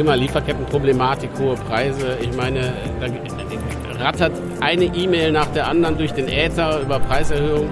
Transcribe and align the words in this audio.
Thema 0.00 0.14
Lieferkettenproblematik, 0.14 1.28
hohe 1.38 1.56
Preise. 1.56 2.16
Ich 2.22 2.34
meine, 2.34 2.72
da 3.00 4.02
rattert 4.02 4.32
eine 4.60 4.86
E-Mail 4.86 5.30
nach 5.30 5.48
der 5.48 5.68
anderen 5.68 5.98
durch 5.98 6.12
den 6.12 6.26
Äther 6.26 6.80
über 6.80 6.98
Preiserhöhungen. 7.00 7.70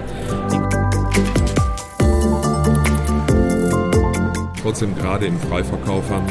Trotzdem 4.61 4.95
gerade 4.95 5.25
im 5.25 5.39
Freiverkauf 5.39 6.07
haben 6.11 6.27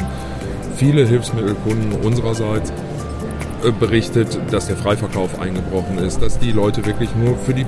viele 0.77 1.05
Hilfsmittelkunden 1.05 1.91
unsererseits 2.01 2.71
äh, 3.65 3.71
berichtet, 3.77 4.39
dass 4.51 4.67
der 4.67 4.77
Freiverkauf 4.77 5.41
eingebrochen 5.41 5.97
ist, 5.97 6.21
dass 6.21 6.39
die 6.39 6.53
Leute 6.53 6.85
wirklich 6.85 7.09
nur 7.17 7.35
für 7.35 7.53
die 7.53 7.65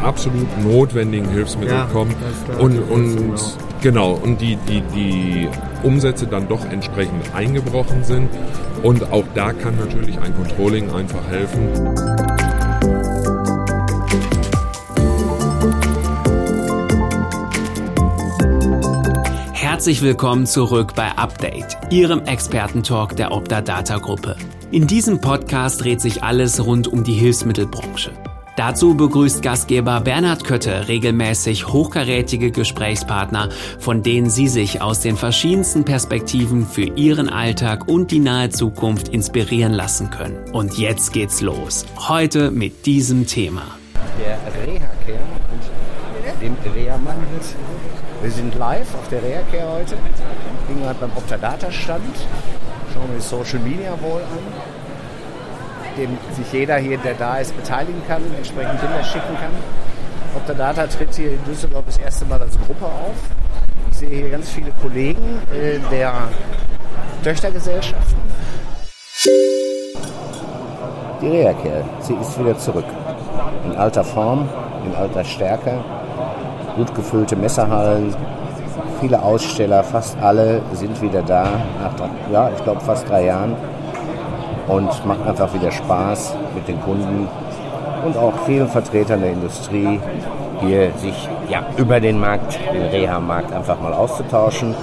absolut 0.00 0.46
notwendigen 0.62 1.28
Hilfsmittel 1.30 1.74
ja, 1.74 1.88
kommen 1.92 2.14
und, 2.60 2.78
und 2.78 3.28
genau 3.82 4.12
und 4.12 4.40
die, 4.40 4.56
die, 4.56 4.80
die 4.94 5.48
Umsätze 5.82 6.26
dann 6.26 6.48
doch 6.48 6.64
entsprechend 6.64 7.34
eingebrochen 7.34 8.04
sind 8.04 8.30
und 8.82 9.12
auch 9.12 9.24
da 9.34 9.52
kann 9.52 9.76
natürlich 9.76 10.18
ein 10.18 10.34
Controlling 10.34 10.90
einfach 10.90 11.26
helfen. 11.28 11.68
Herzlich 19.52 20.02
willkommen 20.02 20.46
zurück 20.46 20.94
bei 20.94 21.10
Update, 21.10 21.76
Ihrem 21.90 22.20
Expertentalk 22.24 23.16
der 23.16 23.32
Opta 23.32 23.60
Data 23.60 23.98
Gruppe. 23.98 24.36
In 24.70 24.86
diesem 24.86 25.20
Podcast 25.20 25.82
dreht 25.82 26.00
sich 26.00 26.22
alles 26.22 26.64
rund 26.64 26.86
um 26.86 27.02
die 27.02 27.14
Hilfsmittelbranche. 27.14 28.12
Dazu 28.56 28.94
begrüßt 28.94 29.42
Gastgeber 29.42 30.00
Bernhard 30.00 30.44
Kötte 30.44 30.88
regelmäßig 30.88 31.68
hochkarätige 31.68 32.50
Gesprächspartner, 32.50 33.48
von 33.78 34.02
denen 34.02 34.28
Sie 34.28 34.48
sich 34.48 34.82
aus 34.82 35.00
den 35.00 35.16
verschiedensten 35.16 35.84
Perspektiven 35.84 36.66
für 36.66 36.84
Ihren 36.84 37.28
Alltag 37.30 37.88
und 37.88 38.10
die 38.10 38.18
nahe 38.18 38.50
Zukunft 38.50 39.08
inspirieren 39.08 39.72
lassen 39.72 40.10
können. 40.10 40.36
Und 40.52 40.76
jetzt 40.76 41.12
geht's 41.12 41.40
los. 41.40 41.86
Heute 42.08 42.50
mit 42.50 42.84
diesem 42.84 43.26
Thema. 43.26 43.62
Der 44.20 44.38
Reha-Care 44.62 45.20
und 45.50 46.42
dem 46.42 46.56
Reha-Mann 46.74 47.16
wir 48.22 48.30
sind 48.30 48.54
live 48.54 48.94
auf 48.94 49.08
der 49.08 49.20
Reacare 49.20 49.68
heute. 49.72 49.96
Sind 50.68 50.80
gerade 50.80 50.98
beim 51.00 51.10
Optadata-Stand. 51.16 52.14
Schauen 52.94 53.08
wir 53.08 53.16
die 53.16 53.20
Social 53.20 53.58
Media 53.58 53.90
Wall 54.00 54.22
an, 54.22 54.81
dem 55.96 56.16
sich 56.34 56.52
jeder 56.52 56.76
hier, 56.76 56.98
der 56.98 57.14
da 57.14 57.38
ist, 57.38 57.56
beteiligen 57.56 58.02
kann, 58.06 58.22
entsprechend 58.36 58.80
Bilder 58.80 59.04
schicken 59.04 59.36
kann. 59.40 59.52
Optadata 60.34 60.86
tritt 60.86 61.14
hier 61.14 61.32
in 61.32 61.44
Düsseldorf 61.44 61.84
das 61.86 61.98
erste 61.98 62.24
Mal 62.24 62.40
als 62.40 62.58
Gruppe 62.66 62.86
auf. 62.86 63.16
Ich 63.90 63.98
sehe 63.98 64.10
hier 64.10 64.30
ganz 64.30 64.48
viele 64.50 64.70
Kollegen 64.80 65.40
äh, 65.52 65.78
der 65.90 66.12
Töchtergesellschaften. 67.22 68.18
Die 71.20 71.28
Reacare, 71.28 71.84
sie 72.00 72.14
ist 72.14 72.38
wieder 72.38 72.58
zurück. 72.58 72.86
In 73.64 73.76
alter 73.76 74.02
Form, 74.02 74.48
in 74.84 74.94
alter 74.94 75.24
Stärke 75.24 75.78
gut 76.76 76.94
gefüllte 76.94 77.36
Messerhallen, 77.36 78.14
viele 79.00 79.22
Aussteller, 79.22 79.82
fast 79.84 80.16
alle 80.20 80.62
sind 80.72 81.00
wieder 81.02 81.22
da, 81.22 81.44
nach, 81.80 82.08
ja, 82.32 82.50
ich 82.56 82.62
glaube 82.64 82.80
fast 82.80 83.08
drei 83.08 83.26
Jahren. 83.26 83.54
Und 84.68 85.06
macht 85.06 85.26
einfach 85.26 85.52
wieder 85.54 85.70
Spaß 85.70 86.34
mit 86.54 86.68
den 86.68 86.80
Kunden 86.80 87.28
und 88.04 88.16
auch 88.16 88.32
vielen 88.46 88.68
Vertretern 88.68 89.20
der 89.20 89.32
Industrie, 89.32 90.00
hier 90.60 90.92
sich 90.96 91.28
ja, 91.48 91.64
über 91.76 92.00
den 92.00 92.18
Markt, 92.18 92.58
den 92.72 92.82
Reha-Markt 92.82 93.52
einfach 93.52 93.80
mal 93.80 93.92
auszutauschen. 93.92 94.74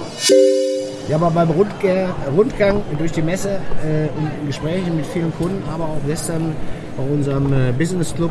Ja, 1.08 1.16
aber 1.16 1.30
beim 1.30 1.50
Rundgang 1.50 2.82
durch 2.98 3.12
die 3.12 3.22
Messe 3.22 3.48
äh, 3.84 4.08
und 4.16 4.46
Gesprächen 4.46 4.96
mit 4.96 5.06
vielen 5.06 5.32
Kunden, 5.36 5.62
aber 5.72 5.84
auch 5.84 5.98
gestern 6.06 6.54
bei 6.96 7.02
unserem 7.02 7.52
äh, 7.52 7.72
Business 7.72 8.14
Club 8.14 8.30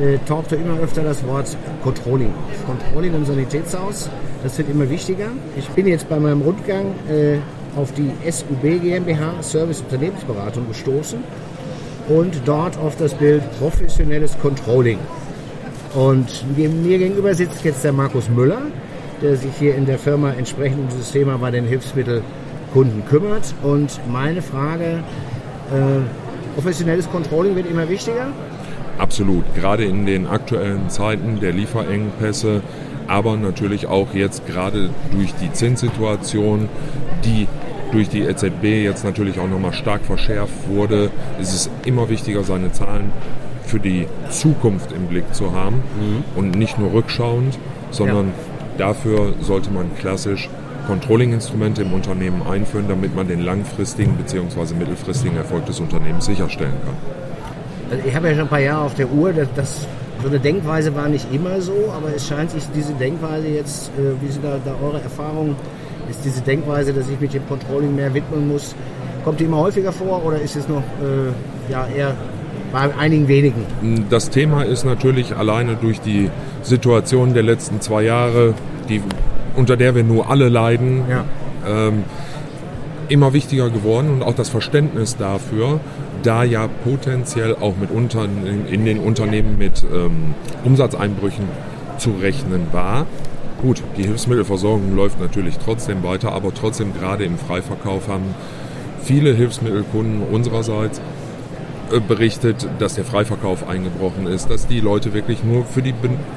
äh, 0.00 0.18
tauchte 0.26 0.56
immer 0.56 0.78
öfter 0.80 1.02
das 1.02 1.24
Wort 1.26 1.56
Controlling. 1.84 2.32
Controlling 2.66 3.14
im 3.14 3.24
Sanitätshaus, 3.24 4.10
das 4.42 4.58
wird 4.58 4.70
immer 4.70 4.88
wichtiger. 4.88 5.26
Ich 5.56 5.68
bin 5.68 5.86
jetzt 5.86 6.08
bei 6.08 6.18
meinem 6.18 6.42
Rundgang 6.42 6.86
äh, 7.08 7.38
auf 7.76 7.92
die 7.92 8.10
SUB 8.30 8.82
GmbH 8.82 9.42
Service 9.42 9.80
Unternehmensberatung 9.80 10.68
gestoßen 10.68 11.20
und 12.08 12.40
dort 12.44 12.78
auf 12.78 12.96
das 12.96 13.14
Bild 13.14 13.42
professionelles 13.58 14.38
Controlling. 14.40 14.98
Und 15.94 16.44
mir 16.56 16.98
gegenüber 16.98 17.34
sitzt 17.34 17.64
jetzt 17.64 17.82
der 17.84 17.92
Markus 17.92 18.28
Müller, 18.28 18.62
der 19.22 19.36
sich 19.36 19.54
hier 19.58 19.74
in 19.74 19.86
der 19.86 19.98
Firma 19.98 20.30
entsprechend 20.32 20.80
um 20.80 20.88
dieses 20.88 21.10
Thema 21.12 21.38
bei 21.38 21.50
den 21.50 21.66
Hilfsmittelkunden 21.66 23.04
kümmert. 23.08 23.54
Und 23.62 24.00
meine 24.08 24.40
Frage, 24.40 25.02
äh, 25.72 26.54
professionelles 26.54 27.10
Controlling 27.10 27.56
wird 27.56 27.68
immer 27.68 27.88
wichtiger. 27.88 28.28
Absolut, 28.98 29.44
gerade 29.54 29.84
in 29.84 30.06
den 30.06 30.26
aktuellen 30.26 30.90
Zeiten 30.90 31.40
der 31.40 31.52
Lieferengpässe, 31.52 32.62
aber 33.10 33.36
natürlich 33.36 33.88
auch 33.88 34.14
jetzt 34.14 34.46
gerade 34.46 34.88
durch 35.10 35.34
die 35.34 35.52
Zinssituation, 35.52 36.68
die 37.24 37.48
durch 37.90 38.08
die 38.08 38.20
EZB 38.20 38.84
jetzt 38.84 39.04
natürlich 39.04 39.40
auch 39.40 39.48
nochmal 39.48 39.72
stark 39.72 40.02
verschärft 40.04 40.68
wurde, 40.68 41.10
ist 41.40 41.52
es 41.52 41.70
immer 41.84 42.08
wichtiger, 42.08 42.44
seine 42.44 42.70
Zahlen 42.70 43.10
für 43.64 43.80
die 43.80 44.06
Zukunft 44.30 44.92
im 44.92 45.06
Blick 45.06 45.34
zu 45.34 45.52
haben 45.52 45.82
mhm. 45.98 46.24
und 46.36 46.56
nicht 46.56 46.78
nur 46.78 46.92
rückschauend, 46.92 47.58
sondern 47.90 48.26
ja. 48.28 48.32
dafür 48.78 49.34
sollte 49.40 49.72
man 49.72 49.90
klassisch 49.98 50.48
Controlling-Instrumente 50.86 51.82
im 51.82 51.92
Unternehmen 51.92 52.42
einführen, 52.48 52.86
damit 52.88 53.16
man 53.16 53.26
den 53.26 53.40
langfristigen 53.40 54.16
bzw. 54.18 54.74
mittelfristigen 54.74 55.36
Erfolg 55.36 55.66
des 55.66 55.80
Unternehmens 55.80 56.26
sicherstellen 56.26 56.74
kann. 56.84 56.94
Also 57.90 58.08
ich 58.08 58.14
habe 58.14 58.28
ja 58.28 58.34
schon 58.34 58.42
ein 58.44 58.48
paar 58.48 58.60
Jahre 58.60 58.84
auf 58.84 58.94
der 58.94 59.10
Uhr, 59.10 59.32
dass, 59.32 59.48
das, 59.56 59.86
so 60.22 60.28
eine 60.28 60.38
Denkweise 60.38 60.94
war 60.94 61.08
nicht 61.08 61.32
immer 61.32 61.60
so, 61.60 61.92
aber 61.96 62.14
es 62.14 62.26
scheint 62.26 62.50
sich 62.50 62.64
diese 62.74 62.92
Denkweise 62.94 63.48
jetzt, 63.48 63.90
äh, 63.98 64.22
wie 64.22 64.30
sind 64.30 64.44
da, 64.44 64.58
da 64.64 64.74
eure 64.82 65.00
Erfahrungen, 65.00 65.56
ist 66.10 66.24
diese 66.24 66.40
Denkweise, 66.42 66.92
dass 66.92 67.08
ich 67.08 67.20
mich 67.20 67.30
dem 67.30 67.46
Controlling 67.46 67.94
mehr 67.94 68.12
widmen 68.12 68.48
muss, 68.48 68.74
kommt 69.24 69.40
die 69.40 69.44
immer 69.44 69.58
häufiger 69.58 69.92
vor 69.92 70.24
oder 70.24 70.40
ist 70.40 70.56
es 70.56 70.68
noch 70.68 70.82
äh, 70.82 71.72
ja, 71.72 71.86
eher 71.96 72.14
bei 72.72 72.90
einigen 72.98 73.28
wenigen? 73.28 74.06
Das 74.10 74.30
Thema 74.30 74.62
ist 74.62 74.84
natürlich 74.84 75.36
alleine 75.36 75.76
durch 75.76 76.00
die 76.00 76.30
Situation 76.62 77.34
der 77.34 77.42
letzten 77.42 77.80
zwei 77.80 78.02
Jahre, 78.02 78.54
die, 78.88 79.02
unter 79.56 79.76
der 79.76 79.94
wir 79.94 80.04
nur 80.04 80.30
alle 80.30 80.48
leiden, 80.48 81.02
ja. 81.08 81.24
ähm, 81.66 82.04
immer 83.10 83.32
wichtiger 83.32 83.68
geworden 83.70 84.10
und 84.10 84.22
auch 84.22 84.34
das 84.34 84.48
Verständnis 84.48 85.16
dafür, 85.16 85.80
da 86.22 86.44
ja 86.44 86.68
potenziell 86.84 87.56
auch 87.56 87.76
mit 87.76 87.90
Unterne 87.90 88.66
in 88.70 88.84
den 88.84 88.98
Unternehmen 89.00 89.58
mit 89.58 89.84
ähm, 89.92 90.34
Umsatzeinbrüchen 90.64 91.44
zu 91.98 92.12
rechnen 92.12 92.68
war. 92.72 93.06
Gut, 93.60 93.82
die 93.96 94.04
Hilfsmittelversorgung 94.04 94.94
läuft 94.96 95.20
natürlich 95.20 95.58
trotzdem 95.58 96.02
weiter, 96.02 96.32
aber 96.32 96.54
trotzdem 96.54 96.94
gerade 96.94 97.24
im 97.24 97.36
Freiverkauf 97.36 98.08
haben 98.08 98.34
viele 99.02 99.34
Hilfsmittelkunden 99.34 100.22
unsererseits 100.22 101.00
äh, 101.92 102.00
berichtet, 102.00 102.68
dass 102.78 102.94
der 102.94 103.04
Freiverkauf 103.04 103.68
eingebrochen 103.68 104.26
ist, 104.26 104.50
dass 104.50 104.66
die 104.66 104.80
Leute 104.80 105.12
wirklich 105.14 105.42
nur 105.42 105.64
für 105.64 105.82
die 105.82 105.94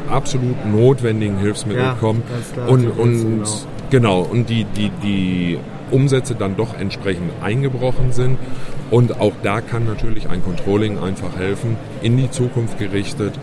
absolut 0.09 0.65
notwendigen 0.65 1.37
Hilfsmittel 1.37 1.83
ja, 1.83 1.93
kommen 1.99 2.23
und, 2.67 2.87
und 2.87 3.21
genau. 3.21 3.47
genau 3.89 4.21
und 4.21 4.49
die 4.49 4.65
die 4.65 4.91
die 5.03 5.59
Umsätze 5.93 6.35
dann 6.35 6.57
doch 6.57 6.77
entsprechend 6.77 7.31
eingebrochen 7.41 8.11
sind 8.11 8.37
und 8.91 9.19
auch 9.19 9.33
da 9.43 9.61
kann 9.61 9.85
natürlich 9.85 10.29
ein 10.29 10.43
Controlling 10.43 10.99
einfach 10.99 11.37
helfen, 11.37 11.77
in 12.01 12.17
die 12.17 12.29
Zukunft 12.29 12.79
gerichtet, 12.79 13.33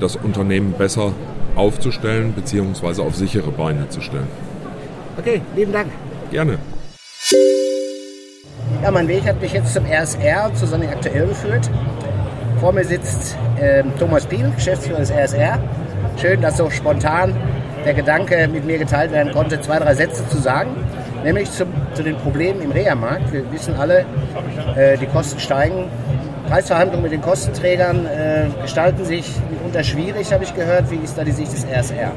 das 0.00 0.16
Unternehmen 0.16 0.72
besser 0.72 1.12
aufzustellen 1.56 2.32
bzw. 2.32 3.02
auf 3.02 3.16
sichere 3.16 3.50
Beine 3.50 3.88
zu 3.88 4.00
stellen. 4.00 4.28
Okay, 5.18 5.40
lieben 5.56 5.72
Dank. 5.72 5.88
Gerne. 6.30 6.58
Ja, 8.82 8.90
mein 8.90 9.08
Weg 9.08 9.24
hat 9.26 9.40
mich 9.40 9.52
jetzt 9.52 9.72
zum 9.72 9.84
RSR, 9.86 10.52
zu 10.54 10.66
Sonne 10.66 10.88
Aktuell 10.88 11.26
geführt. 11.26 11.70
Vor 12.60 12.72
mir 12.72 12.84
sitzt 12.84 13.36
äh, 13.58 13.82
Thomas 13.98 14.26
Biel, 14.26 14.50
Geschäftsführer 14.54 14.98
des 14.98 15.10
RSR. 15.10 15.58
Schön, 16.20 16.40
dass 16.40 16.56
so 16.56 16.70
spontan 16.70 17.34
der 17.84 17.94
Gedanke 17.94 18.48
mit 18.48 18.66
mir 18.66 18.78
geteilt 18.78 19.12
werden 19.12 19.32
konnte, 19.32 19.60
zwei, 19.60 19.78
drei 19.78 19.94
Sätze 19.94 20.28
zu 20.28 20.38
sagen 20.38 20.70
nämlich 21.26 21.50
zu, 21.50 21.66
zu 21.94 22.02
den 22.04 22.16
Problemen 22.16 22.62
im 22.62 22.70
Reha-Markt. 22.70 23.32
Wir 23.32 23.50
wissen 23.52 23.74
alle, 23.74 24.04
äh, 24.76 24.96
die 24.96 25.06
Kosten 25.06 25.40
steigen. 25.40 25.90
Preisverhandlungen 26.48 27.02
mit 27.02 27.12
den 27.12 27.20
Kostenträgern 27.20 28.06
äh, 28.06 28.46
gestalten 28.62 29.04
sich 29.04 29.34
mitunter 29.50 29.82
schwierig, 29.82 30.32
habe 30.32 30.44
ich 30.44 30.54
gehört. 30.54 30.88
Wie 30.90 30.96
ist 30.96 31.18
da 31.18 31.24
die 31.24 31.32
Sicht 31.32 31.52
des 31.52 31.66
RSR? 31.66 32.12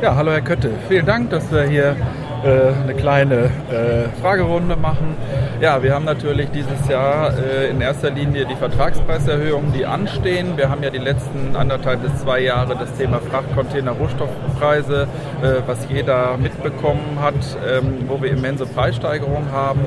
Ja, 0.00 0.14
hallo 0.14 0.30
Herr 0.30 0.42
Kötte. 0.42 0.70
Vielen 0.88 1.06
Dank, 1.06 1.30
dass 1.30 1.50
wir 1.50 1.64
hier 1.64 1.96
eine 2.44 2.94
kleine 2.94 3.44
äh, 3.70 4.20
Fragerunde 4.20 4.76
machen. 4.76 5.16
Ja, 5.60 5.82
wir 5.82 5.94
haben 5.94 6.04
natürlich 6.04 6.50
dieses 6.50 6.88
Jahr 6.88 7.32
äh, 7.38 7.70
in 7.70 7.80
erster 7.80 8.10
Linie 8.10 8.44
die 8.44 8.54
Vertragspreiserhöhungen, 8.54 9.72
die 9.72 9.86
anstehen. 9.86 10.56
Wir 10.56 10.68
haben 10.68 10.82
ja 10.82 10.90
die 10.90 10.98
letzten 10.98 11.56
anderthalb 11.56 12.02
bis 12.02 12.14
zwei 12.22 12.40
Jahre 12.40 12.76
das 12.76 12.92
Thema 12.96 13.20
Frachtcontainer, 13.20 13.92
Rohstoffpreise, 13.92 15.08
was 15.66 15.86
jeder 15.88 16.36
mitbekommen 16.36 17.18
hat, 17.20 17.34
ähm, 17.66 18.04
wo 18.08 18.20
wir 18.22 18.30
immense 18.30 18.66
Preissteigerungen 18.66 19.52
haben. 19.52 19.80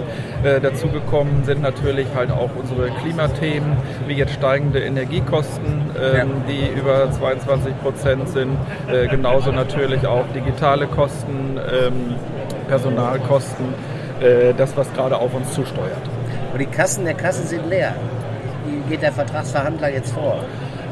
Dazu 0.61 0.87
gekommen 0.87 1.43
sind 1.45 1.61
natürlich 1.61 2.07
halt 2.15 2.31
auch 2.31 2.49
unsere 2.55 2.89
Klimathemen, 3.01 3.77
wie 4.07 4.13
jetzt 4.13 4.33
steigende 4.33 4.79
Energiekosten, 4.79 5.89
ähm, 5.99 6.29
die 6.47 6.79
über 6.79 7.11
22 7.11 7.73
Prozent 7.81 8.29
sind. 8.29 8.57
Genauso 9.09 9.51
natürlich 9.51 10.05
auch 10.05 10.25
digitale 10.33 10.87
Kosten. 10.87 11.59
Personalkosten, 12.67 13.73
äh, 14.19 14.53
das, 14.53 14.75
was 14.75 14.91
gerade 14.93 15.17
auf 15.17 15.33
uns 15.33 15.53
zusteuert. 15.53 16.01
Aber 16.49 16.59
die 16.59 16.65
Kassen 16.65 17.05
der 17.05 17.13
Kassen 17.13 17.45
sind 17.47 17.67
leer. 17.69 17.93
Wie 18.65 18.89
geht 18.89 19.01
der 19.01 19.11
Vertragsverhandler 19.11 19.89
jetzt 19.89 20.11
vor? 20.11 20.43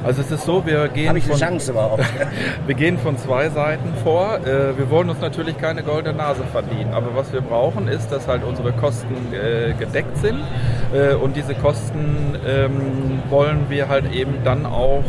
Also 0.05 0.21
es 0.21 0.29
ist 0.29 0.45
so, 0.45 0.63
wir 0.67 0.87
gehen, 0.87 1.15
überhaupt? 1.17 2.03
wir 2.67 2.75
gehen 2.75 2.99
von 2.99 3.17
zwei 3.17 3.49
Seiten 3.49 3.91
vor. 4.03 4.37
Äh, 4.37 4.77
wir 4.77 4.91
wollen 4.91 5.09
uns 5.09 5.19
natürlich 5.19 5.57
keine 5.57 5.81
goldene 5.81 6.15
Nase 6.15 6.43
verdienen, 6.51 6.93
aber 6.93 7.15
was 7.15 7.33
wir 7.33 7.41
brauchen 7.41 7.87
ist, 7.87 8.11
dass 8.11 8.27
halt 8.27 8.43
unsere 8.43 8.71
Kosten 8.71 9.15
äh, 9.33 9.73
gedeckt 9.73 10.15
sind 10.17 10.41
äh, 10.93 11.15
und 11.15 11.35
diese 11.35 11.55
Kosten 11.55 12.37
ähm, 12.47 13.23
wollen 13.31 13.65
wir 13.69 13.89
halt 13.89 14.13
eben 14.13 14.43
dann 14.43 14.67
auch 14.67 15.03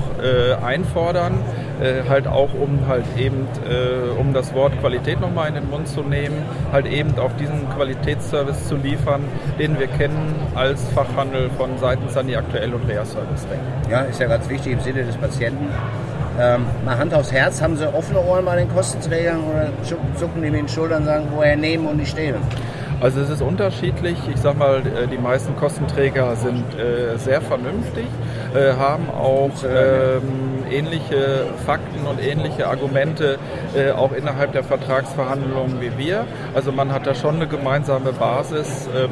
einfordern 0.65 1.45
äh, 1.81 2.09
halt 2.09 2.27
auch 2.27 2.55
um 2.55 2.87
halt 2.87 3.05
eben, 3.19 3.47
äh, 3.69 4.19
um 4.19 4.33
das 4.33 4.55
Wort 4.55 4.79
Qualität 4.81 5.21
nochmal 5.21 5.49
in 5.49 5.57
den 5.57 5.69
Mund 5.69 5.87
zu 5.89 6.03
nehmen, 6.03 6.37
halt 6.73 6.87
eben 6.87 7.19
auch 7.19 7.33
diesen 7.39 7.69
Qualitätsservice 7.71 8.67
zu 8.69 8.77
liefern, 8.77 9.25
den 9.59 9.79
wir 9.79 9.87
kennen 9.87 10.35
als 10.55 10.83
Fachhandel 10.95 11.51
von 11.51 11.77
Seiten 11.79 12.09
Sani 12.09 12.37
Aktuell 12.37 12.73
und 12.73 12.89
Rea 12.89 13.05
Service 13.05 13.45
Bank. 13.45 13.61
Ja, 13.91 14.01
ist 14.03 14.21
ja 14.21 14.27
ganz 14.27 14.49
wichtig 14.49 14.73
im 14.73 14.81
Sinne 14.87 15.03
des 15.03 15.17
Patienten. 15.17 15.69
Ähm, 16.39 16.65
mal 16.85 16.97
Hand 16.97 17.13
aufs 17.13 17.33
Herz, 17.33 17.61
haben 17.61 17.77
Sie 17.77 17.93
offene 17.93 18.21
Ohren 18.21 18.45
bei 18.45 18.55
den 18.57 18.73
Kostenträgern 18.73 19.41
oder 19.43 19.69
zucken 19.83 20.43
die 20.43 20.51
mit 20.51 20.61
den 20.61 20.69
Schultern 20.69 21.01
und 21.01 21.07
sagen, 21.07 21.27
woher 21.35 21.57
nehmen 21.57 21.87
und 21.87 21.97
nicht 21.97 22.11
stehlen? 22.11 22.41
Also 23.01 23.21
es 23.21 23.29
ist 23.29 23.43
unterschiedlich. 23.43 24.17
Ich 24.33 24.41
sag 24.41 24.57
mal, 24.57 24.79
äh, 24.79 25.09
die 25.09 25.19
meisten 25.19 25.57
Kostenträger 25.57 26.37
sind 26.37 26.65
äh, 26.79 27.19
sehr 27.19 27.41
vernünftig, 27.41 28.07
äh, 28.55 28.75
haben 28.75 29.11
auch 29.11 29.51
ähm, 29.65 30.56
ähnliche 30.71 31.47
Fakten 31.65 32.07
und 32.07 32.23
ähnliche 32.23 32.69
Argumente 32.69 33.39
äh, 33.75 33.91
auch 33.91 34.13
innerhalb 34.13 34.53
der 34.53 34.65
Vertragsverhandlungen 34.65 35.81
wie 35.81 35.97
wir. 35.99 36.27
Also 36.55 36.73
man 36.73 36.93
hat 36.93 37.07
da 37.07 37.15
schon 37.15 37.37
eine 37.37 37.47
gemeinsame 37.47 38.13
Basis, 38.13 38.89
ähm, 38.95 39.11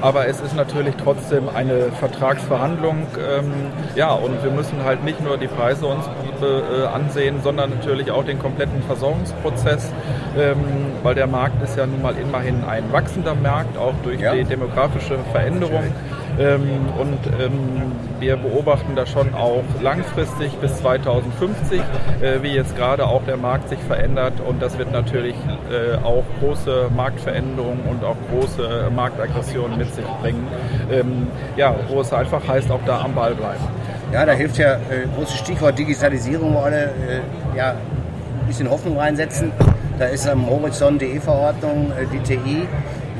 aber 0.00 0.28
es 0.28 0.40
ist 0.40 0.54
natürlich 0.54 0.94
trotzdem 0.96 1.48
eine 1.48 1.92
Vertragsverhandlung. 1.92 3.06
Ähm, 3.18 3.52
ja, 3.94 4.12
und 4.12 4.42
wir 4.42 4.50
müssen 4.50 4.84
halt 4.84 5.04
nicht 5.04 5.22
nur 5.22 5.36
die 5.36 5.48
Preise 5.48 5.86
uns 5.86 6.06
äh, 6.42 6.86
ansehen, 6.86 7.40
sondern 7.42 7.70
natürlich 7.70 8.10
auch 8.10 8.24
den 8.24 8.38
kompletten 8.38 8.82
Versorgungsprozess, 8.82 9.90
ähm, 10.38 10.56
weil 11.02 11.14
der 11.14 11.26
Markt 11.26 11.62
ist 11.62 11.76
ja 11.76 11.86
nun 11.86 12.02
mal 12.02 12.14
immerhin 12.16 12.64
ein 12.64 12.92
wachsender 12.92 13.34
Markt, 13.34 13.76
auch 13.78 13.94
durch 14.02 14.20
ja. 14.20 14.34
die 14.34 14.44
demografische 14.44 15.18
Veränderung. 15.32 15.84
Ähm, 15.84 16.15
und 16.38 17.18
ähm, 17.40 17.92
wir 18.20 18.36
beobachten 18.36 18.94
da 18.94 19.06
schon 19.06 19.34
auch 19.34 19.64
langfristig 19.80 20.52
bis 20.56 20.76
2050, 20.76 21.80
äh, 21.80 22.42
wie 22.42 22.48
jetzt 22.48 22.76
gerade 22.76 23.06
auch 23.06 23.24
der 23.24 23.36
Markt 23.36 23.68
sich 23.70 23.78
verändert. 23.78 24.34
Und 24.46 24.60
das 24.60 24.76
wird 24.78 24.92
natürlich 24.92 25.34
äh, 25.70 25.96
auch 26.04 26.24
große 26.40 26.90
Marktveränderungen 26.94 27.84
und 27.88 28.04
auch 28.04 28.16
große 28.30 28.90
Marktaggressionen 28.94 29.78
mit 29.78 29.94
sich 29.94 30.04
bringen. 30.20 30.46
Ähm, 30.90 31.28
ja, 31.56 31.74
wo 31.88 32.00
es 32.00 32.12
einfach 32.12 32.46
heißt, 32.46 32.70
auch 32.70 32.80
da 32.84 33.00
am 33.00 33.14
Ball 33.14 33.34
bleiben. 33.34 33.64
Ja, 34.12 34.24
da 34.24 34.32
hilft 34.32 34.58
ja 34.58 34.74
äh, 34.74 35.06
großes 35.16 35.36
Stichwort 35.36 35.78
Digitalisierung, 35.78 36.54
wo 36.54 36.58
alle 36.60 36.84
äh, 36.84 37.56
ja, 37.56 37.70
ein 37.70 38.46
bisschen 38.46 38.70
Hoffnung 38.70 38.98
reinsetzen. 38.98 39.52
Da 39.98 40.06
ist 40.06 40.28
am 40.28 40.48
Horizont 40.48 41.00
die 41.00 41.06
E-Verordnung, 41.06 41.92
äh, 41.92 42.06
die 42.12 42.18
TI, 42.18 42.66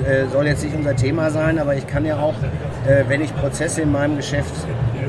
äh, 0.04 0.26
soll 0.30 0.46
jetzt 0.46 0.62
nicht 0.62 0.76
unser 0.76 0.94
Thema 0.94 1.30
sein, 1.30 1.58
aber 1.58 1.74
ich 1.74 1.86
kann 1.86 2.04
ja 2.04 2.18
auch, 2.18 2.34
äh, 2.86 3.04
wenn 3.08 3.22
ich 3.22 3.34
Prozesse 3.34 3.82
in 3.82 3.92
meinem 3.92 4.16
Geschäft 4.16 4.52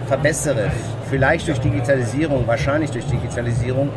verbessere, 0.07 0.71
vielleicht 1.09 1.47
durch 1.47 1.59
Digitalisierung, 1.59 2.47
wahrscheinlich 2.47 2.91
durch 2.91 3.05
Digitalisierung, 3.05 3.89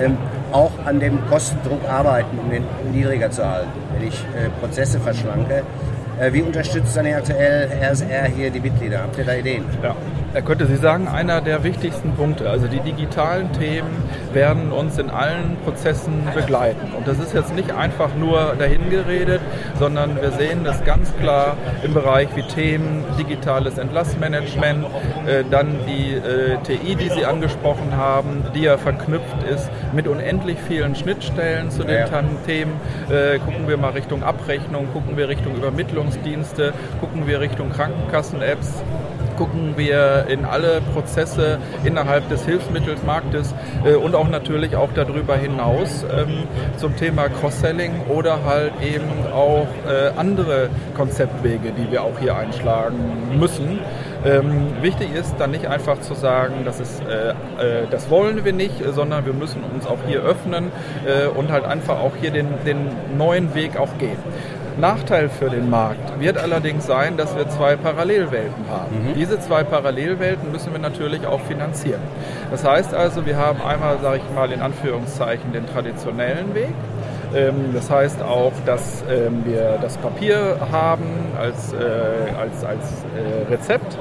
ähm, 0.00 0.16
auch 0.50 0.72
an 0.84 0.98
dem 0.98 1.24
Kostendruck 1.28 1.88
arbeiten, 1.88 2.38
um 2.38 2.50
den 2.50 2.64
niedriger 2.92 3.30
zu 3.30 3.48
halten. 3.48 3.70
Wenn 3.96 4.08
ich 4.08 4.14
äh, 4.14 4.50
Prozesse 4.60 4.98
verschlanke, 4.98 5.62
äh, 6.18 6.32
wie 6.32 6.42
unterstützt 6.42 6.96
dann 6.96 7.06
aktuell 7.06 7.68
RSR 7.80 8.24
hier 8.24 8.50
die 8.50 8.60
Mitglieder? 8.60 9.02
Habt 9.02 9.16
ihr 9.18 9.24
da 9.24 9.34
Ideen? 9.34 9.64
Ja. 9.82 9.94
Er 10.34 10.40
könnte 10.40 10.66
Sie 10.66 10.76
sagen, 10.76 11.08
einer 11.08 11.42
der 11.42 11.62
wichtigsten 11.62 12.12
Punkte. 12.12 12.48
Also 12.48 12.66
die 12.66 12.80
digitalen 12.80 13.52
Themen 13.52 14.02
werden 14.32 14.72
uns 14.72 14.96
in 14.96 15.10
allen 15.10 15.58
Prozessen 15.62 16.26
begleiten. 16.34 16.92
Und 16.96 17.06
das 17.06 17.18
ist 17.18 17.34
jetzt 17.34 17.54
nicht 17.54 17.70
einfach 17.72 18.14
nur 18.18 18.54
dahingeredet, 18.58 19.42
sondern 19.78 20.16
wir 20.16 20.30
sehen 20.32 20.64
das 20.64 20.84
ganz 20.84 21.14
klar 21.20 21.58
im 21.82 21.92
Bereich 21.92 22.28
wie 22.34 22.42
Themen, 22.42 23.04
digitales 23.18 23.76
Entlassmanagement, 23.76 24.86
äh, 25.26 25.44
dann 25.50 25.76
die 25.86 26.14
äh, 26.14 26.56
TI, 26.64 26.96
die 26.96 27.10
Sie 27.10 27.26
angesprochen 27.26 27.94
haben, 27.96 28.42
die 28.54 28.62
ja 28.62 28.78
verknüpft 28.78 29.42
ist 29.50 29.70
mit 29.92 30.08
unendlich 30.08 30.56
vielen 30.66 30.94
Schnittstellen 30.94 31.70
zu 31.70 31.84
den. 31.84 32.02
Themen. 32.46 32.72
Äh, 33.10 33.38
gucken 33.38 33.68
wir 33.68 33.76
mal 33.76 33.90
Richtung 33.90 34.22
Abrechnung, 34.22 34.88
gucken 34.92 35.16
wir 35.16 35.28
Richtung 35.28 35.54
Übermittlungsdienste, 35.56 36.72
gucken 37.00 37.26
wir 37.26 37.40
Richtung 37.40 37.70
Krankenkassen-Apps 37.70 38.82
gucken 39.36 39.74
wir 39.76 40.26
in 40.28 40.44
alle 40.44 40.80
Prozesse 40.92 41.58
innerhalb 41.84 42.28
des 42.28 42.44
Hilfsmittelmarktes 42.44 43.54
äh, 43.84 43.94
und 43.94 44.14
auch 44.14 44.28
natürlich 44.28 44.76
auch 44.76 44.90
darüber 44.94 45.36
hinaus 45.36 46.04
ähm, 46.04 46.44
zum 46.76 46.96
Thema 46.96 47.28
Cross-Selling 47.28 47.92
oder 48.08 48.44
halt 48.44 48.72
eben 48.82 49.32
auch 49.32 49.66
äh, 49.88 50.10
andere 50.16 50.68
Konzeptwege, 50.94 51.72
die 51.72 51.90
wir 51.90 52.02
auch 52.02 52.18
hier 52.18 52.36
einschlagen 52.36 53.38
müssen. 53.38 53.80
Ähm, 54.24 54.82
wichtig 54.82 55.12
ist 55.14 55.34
dann 55.38 55.50
nicht 55.50 55.66
einfach 55.66 56.00
zu 56.00 56.14
sagen, 56.14 56.64
das, 56.64 56.78
ist, 56.78 57.02
äh, 57.02 57.30
äh, 57.30 57.34
das 57.90 58.08
wollen 58.08 58.44
wir 58.44 58.52
nicht, 58.52 58.74
sondern 58.94 59.26
wir 59.26 59.32
müssen 59.32 59.62
uns 59.64 59.84
auch 59.84 59.98
hier 60.06 60.22
öffnen 60.22 60.70
äh, 61.04 61.26
und 61.26 61.50
halt 61.50 61.64
einfach 61.64 61.98
auch 61.98 62.12
hier 62.20 62.30
den, 62.30 62.46
den 62.64 62.88
neuen 63.18 63.54
Weg 63.54 63.76
auch 63.76 63.98
gehen. 63.98 64.18
Nachteil 64.78 65.28
für 65.28 65.50
den 65.50 65.70
Markt 65.70 66.20
wird 66.20 66.38
allerdings 66.38 66.86
sein, 66.86 67.16
dass 67.16 67.36
wir 67.36 67.48
zwei 67.48 67.76
Parallelwelten 67.76 68.64
haben. 68.70 69.08
Mhm. 69.08 69.14
Diese 69.14 69.38
zwei 69.40 69.64
Parallelwelten 69.64 70.50
müssen 70.50 70.72
wir 70.72 70.80
natürlich 70.80 71.26
auch 71.26 71.40
finanzieren. 71.40 72.00
Das 72.50 72.64
heißt 72.64 72.94
also, 72.94 73.26
wir 73.26 73.36
haben 73.36 73.60
einmal, 73.62 73.98
sage 74.00 74.20
ich 74.26 74.34
mal 74.34 74.50
in 74.52 74.60
Anführungszeichen, 74.60 75.52
den 75.52 75.66
traditionellen 75.66 76.54
Weg. 76.54 76.74
Ähm, 77.34 77.72
das 77.72 77.90
heißt 77.90 78.22
auch, 78.22 78.52
dass 78.66 79.04
ähm, 79.08 79.44
wir 79.44 79.78
das 79.80 79.96
Papier 79.98 80.56
haben 80.70 81.04
als, 81.38 81.72
äh, 81.72 81.76
als, 82.38 82.64
als 82.64 83.04
äh, 83.16 83.50
Rezept 83.50 83.98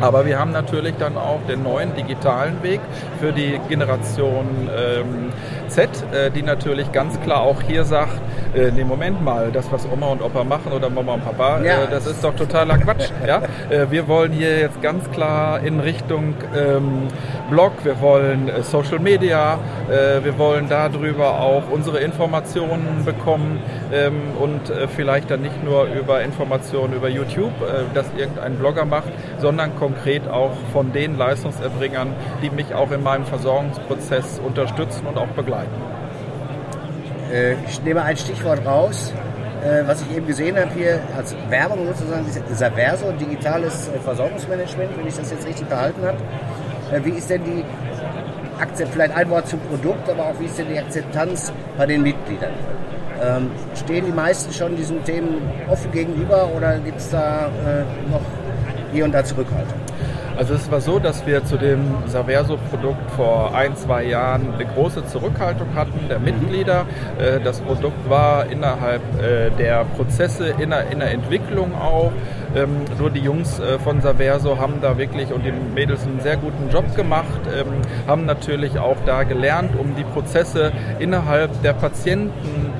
aber 0.00 0.26
wir 0.26 0.38
haben 0.38 0.52
natürlich 0.52 0.94
dann 0.98 1.16
auch 1.16 1.40
den 1.48 1.62
neuen 1.62 1.94
digitalen 1.94 2.62
Weg 2.62 2.80
für 3.20 3.32
die 3.32 3.60
Generation 3.68 4.46
ähm, 4.76 5.32
Z, 5.68 5.88
äh, 6.12 6.30
die 6.30 6.42
natürlich 6.42 6.90
ganz 6.92 7.20
klar 7.20 7.42
auch 7.42 7.62
hier 7.62 7.84
sagt, 7.84 8.20
äh, 8.54 8.70
nee, 8.70 8.84
Moment 8.84 9.22
mal, 9.22 9.50
das, 9.52 9.70
was 9.70 9.86
Oma 9.90 10.06
und 10.06 10.22
Opa 10.22 10.44
machen 10.44 10.72
oder 10.72 10.88
Mama 10.88 11.14
und 11.14 11.24
Papa, 11.24 11.60
ja. 11.62 11.84
äh, 11.84 11.90
das 11.90 12.06
ist 12.06 12.24
doch 12.24 12.34
totaler 12.34 12.78
Quatsch. 12.78 13.10
ja? 13.26 13.42
Äh, 13.68 13.90
wir 13.90 14.08
wollen 14.08 14.32
hier 14.32 14.58
jetzt 14.58 14.80
ganz 14.80 15.08
klar 15.10 15.60
in 15.60 15.80
Richtung 15.80 16.34
ähm, 16.56 17.08
Blog, 17.50 17.72
wir 17.84 18.00
wollen 18.00 18.48
äh, 18.48 18.62
Social 18.62 18.98
Media, 18.98 19.58
äh, 19.88 20.24
wir 20.24 20.38
wollen 20.38 20.68
darüber 20.68 21.40
auch 21.40 21.64
unsere 21.70 21.98
Informationen 21.98 23.04
bekommen 23.04 23.60
ähm, 23.92 24.14
und 24.38 24.72
vielleicht 24.94 25.30
dann 25.30 25.42
nicht 25.42 25.64
nur 25.64 25.84
über 25.84 26.22
Informationen 26.22 26.94
über 26.94 27.08
YouTube, 27.08 27.52
das 27.94 28.06
irgendein 28.16 28.56
Blogger 28.56 28.84
macht, 28.84 29.08
sondern 29.38 29.74
konkret 29.88 30.28
auch 30.28 30.52
von 30.72 30.92
den 30.92 31.16
Leistungserbringern, 31.16 32.12
die 32.42 32.50
mich 32.50 32.74
auch 32.74 32.90
in 32.90 33.02
meinem 33.02 33.24
Versorgungsprozess 33.24 34.38
unterstützen 34.44 35.06
und 35.06 35.16
auch 35.16 35.28
begleiten. 35.28 35.72
Äh, 37.32 37.54
ich 37.66 37.82
nehme 37.82 38.02
ein 38.02 38.16
Stichwort 38.16 38.64
raus, 38.66 39.14
äh, 39.64 39.86
was 39.86 40.02
ich 40.02 40.16
eben 40.16 40.26
gesehen 40.26 40.58
habe 40.58 40.70
hier 40.74 41.00
als 41.16 41.34
Werbung 41.48 41.86
sozusagen, 41.86 42.26
Saverso, 42.52 43.12
digitales 43.12 43.88
äh, 43.88 43.98
Versorgungsmanagement, 44.00 44.90
wenn 44.98 45.06
ich 45.06 45.16
das 45.16 45.30
jetzt 45.30 45.46
richtig 45.46 45.66
behalten 45.68 46.02
habe. 46.04 46.18
Wie 47.04 47.10
ist 47.10 47.28
denn 47.28 47.44
die 47.44 47.64
Akzept, 48.60 48.92
vielleicht 48.92 49.14
ein 49.14 49.28
Wort 49.28 49.46
zum 49.46 49.60
Produkt, 49.60 50.08
aber 50.08 50.28
auch 50.28 50.40
wie 50.40 50.46
ist 50.46 50.58
denn 50.58 50.68
die 50.68 50.78
Akzeptanz 50.78 51.52
bei 51.76 51.84
den 51.84 52.02
Mitgliedern? 52.02 52.52
Ähm, 53.22 53.50
stehen 53.74 54.06
die 54.06 54.12
meisten 54.12 54.52
schon 54.52 54.74
diesen 54.74 55.04
Themen 55.04 55.42
offen 55.68 55.92
gegenüber 55.92 56.48
oder 56.56 56.78
gibt 56.78 56.98
es 56.98 57.10
da 57.10 57.50
noch 58.10 58.22
hier 58.92 59.04
und 59.04 59.12
da 59.12 59.24
Zurückhaltung? 59.24 59.78
Also 60.38 60.54
es 60.54 60.70
war 60.70 60.80
so, 60.80 61.00
dass 61.00 61.26
wir 61.26 61.44
zu 61.44 61.56
dem 61.56 61.80
Saverso-Produkt 62.06 63.10
vor 63.16 63.56
ein, 63.56 63.74
zwei 63.74 64.04
Jahren 64.04 64.54
eine 64.54 64.66
große 64.66 65.04
Zurückhaltung 65.06 65.74
hatten 65.74 66.08
der 66.08 66.20
Mitglieder. 66.20 66.86
Äh, 67.18 67.40
das 67.42 67.60
Produkt 67.60 68.08
war 68.08 68.46
innerhalb 68.46 69.02
äh, 69.20 69.50
der 69.58 69.84
Prozesse 69.96 70.54
in 70.60 70.70
der, 70.70 70.92
in 70.92 71.00
der 71.00 71.10
Entwicklung 71.10 71.74
auch. 71.74 72.12
Ähm, 72.54 72.82
nur 73.00 73.10
die 73.10 73.18
Jungs 73.18 73.58
äh, 73.58 73.80
von 73.80 74.00
Saverso 74.00 74.58
haben 74.58 74.74
da 74.80 74.96
wirklich 74.96 75.32
und 75.32 75.44
die 75.44 75.50
Mädels 75.50 76.04
einen 76.04 76.20
sehr 76.20 76.36
guten 76.36 76.70
Job 76.70 76.94
gemacht, 76.94 77.40
ähm, 77.52 77.82
haben 78.06 78.24
natürlich 78.24 78.78
auch 78.78 78.96
da 79.06 79.24
gelernt, 79.24 79.72
um 79.76 79.96
die 79.96 80.04
Prozesse 80.04 80.70
innerhalb 81.00 81.62
der 81.62 81.72
Patienten 81.72 82.72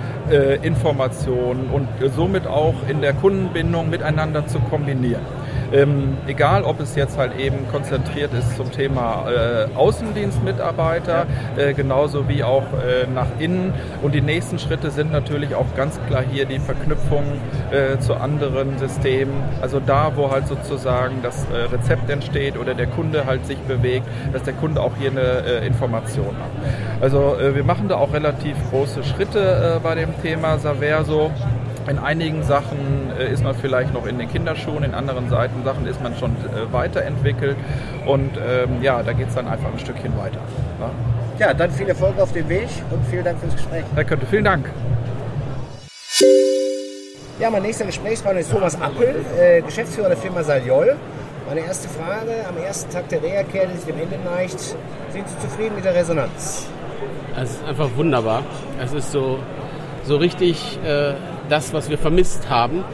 Informationen 0.61 1.71
und 1.73 1.89
somit 2.15 2.47
auch 2.47 2.75
in 2.87 3.01
der 3.01 3.15
Kundenbindung 3.15 3.89
miteinander 3.89 4.47
zu 4.47 4.59
kombinieren. 4.59 5.23
Ähm, 5.73 6.17
egal, 6.27 6.63
ob 6.63 6.81
es 6.81 6.95
jetzt 6.97 7.19
halt 7.19 7.39
eben 7.39 7.69
konzentriert 7.71 8.33
ist 8.33 8.57
zum 8.57 8.73
Thema 8.73 9.27
äh, 9.29 9.67
Außendienstmitarbeiter, 9.75 11.27
äh, 11.57 11.75
genauso 11.75 12.29
wie 12.29 12.43
auch 12.43 12.65
äh, 12.73 13.07
nach 13.13 13.27
innen. 13.39 13.75
Und 14.03 14.15
die 14.15 14.23
nächsten 14.23 14.59
Schritte 14.59 14.91
sind 14.91 15.13
natürlich 15.13 15.55
auch 15.55 15.67
ganz 15.77 16.01
klar 16.09 16.23
hier 16.23 16.47
die 16.47 16.59
Verknüpfung 16.59 17.25
äh, 17.71 17.99
zu 17.99 18.15
anderen 18.15 18.79
Systemen. 18.79 19.43
Also 19.61 19.81
da, 19.81 20.13
wo 20.17 20.31
halt 20.31 20.49
sozusagen 20.49 21.17
das 21.23 21.47
äh, 21.53 21.75
Rezept 21.75 22.09
entsteht 22.09 22.57
oder 22.57 22.75
der 22.75 22.87
Kunde 22.87 23.27
halt 23.27 23.45
sich 23.47 23.59
bewegt, 23.59 24.07
dass 24.33 24.43
der 24.45 24.55
Kunde 24.55 24.81
auch 24.81 24.93
hier 24.99 25.11
eine 25.11 25.21
äh, 25.21 25.67
Information 25.67 26.29
hat. 26.29 27.03
Also 27.03 27.37
wir 27.55 27.63
machen 27.63 27.89
da 27.89 27.97
auch 27.97 28.13
relativ 28.13 28.57
große 28.71 29.05
Schritte 29.05 29.81
bei 29.85 29.95
dem 29.95 30.21
Thema 30.21 30.59
Saverso. 30.59 31.31
In 31.89 31.99
einigen 31.99 32.43
Sachen 32.43 33.11
äh, 33.19 33.33
ist 33.33 33.43
man 33.43 33.55
vielleicht 33.55 33.95
noch 33.95 34.05
in 34.07 34.19
den 34.19 34.29
Kinderschuhen, 34.31 34.85
in 34.85 34.93
anderen 34.93 35.31
Seiten 35.31 35.65
Sachen 35.65 35.87
ist 35.87 36.03
man 36.03 36.15
schon 36.17 36.33
äh, 36.33 36.71
weiterentwickelt 36.71 37.57
und 38.05 38.33
ähm, 38.37 38.83
ja, 38.83 39.03
da 39.03 39.15
geht 39.15 39.29
es 39.29 39.35
dann 39.35 39.49
einfach 39.49 39.73
ein 39.73 39.79
Stückchen 39.79 40.15
weiter. 40.19 40.41
Ne? 40.79 40.91
Ja, 41.39 41.55
dann 41.55 41.71
viel 41.71 41.89
Erfolg 41.89 42.21
auf 42.21 42.33
dem 42.33 42.47
Weg 42.51 42.69
und 42.91 43.07
vielen 43.07 43.25
Dank 43.25 43.41
fürs 43.41 43.55
Gespräch. 43.55 43.85
Herr 43.95 44.05
Könnte, 44.05 44.27
vielen 44.27 44.45
Dank. 44.45 44.71
Ja, 47.41 47.49
mein 47.49 47.63
nächster 47.63 47.87
Gesprächspartner 47.87 48.41
ist 48.41 48.51
Thomas 48.53 48.79
Appel, 48.79 49.25
äh, 49.41 49.63
Geschäftsführer 49.63 50.09
der 50.09 50.19
Firma 50.19 50.43
Saliol. 50.43 50.97
Meine 51.49 51.61
erste 51.61 51.89
Frage, 51.89 52.33
am 52.47 52.59
ersten 52.63 52.93
Tag 52.93 53.09
der 53.09 53.23
Reha-Care, 53.23 53.69
die 53.69 53.77
sich 53.77 53.87
dem 53.87 53.99
Ende 53.99 54.19
neigt, 54.23 54.61
sind 54.61 54.77
Sie 55.27 55.39
zufrieden 55.39 55.77
mit 55.77 55.87
der 55.87 55.95
Resonanz? 55.95 56.67
Es 57.41 57.53
ist 57.53 57.65
einfach 57.65 57.89
wunderbar. 57.97 58.43
Es 58.83 58.93
ist 58.93 59.11
so, 59.11 59.39
so 60.05 60.17
richtig 60.17 60.79
äh, 60.85 61.15
das, 61.49 61.73
was 61.73 61.91
wir 61.91 61.99
vermisst 61.99 62.49
haben. 62.49 62.85